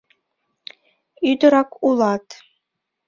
Ӱдырак 1.29 1.69
улат! 1.87 2.25